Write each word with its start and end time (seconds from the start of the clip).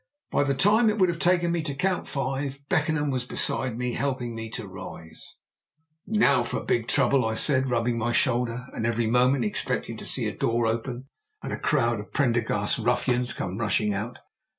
By 0.31 0.43
the 0.45 0.55
time 0.55 0.89
it 0.89 0.97
would 0.97 1.09
have 1.09 1.19
taken 1.19 1.51
me 1.51 1.61
to 1.61 1.75
count 1.75 2.07
five, 2.07 2.59
Beckenham 2.69 3.11
was 3.11 3.23
beside 3.23 3.77
me 3.77 3.93
helping 3.93 4.33
me 4.33 4.49
to 4.49 4.67
rise. 4.67 5.35
"Now 6.07 6.41
stand 6.41 6.43
by 6.43 6.49
for 6.49 6.65
big 6.65 6.87
trouble!" 6.87 7.23
I 7.23 7.35
said, 7.35 7.69
rubbing 7.69 7.99
my 7.99 8.11
shoulder, 8.11 8.65
and 8.73 8.87
every 8.87 9.05
moment 9.05 9.45
expecting 9.45 9.97
to 9.97 10.07
see 10.07 10.25
a 10.27 10.35
door 10.35 10.65
open 10.65 11.07
and 11.43 11.53
a 11.53 11.59
crowd 11.59 11.99
of 11.99 12.13
Prendergast's 12.13 12.79
ruffians 12.79 13.33
come 13.33 13.59
rushing 13.59 13.93
out. 13.93 14.17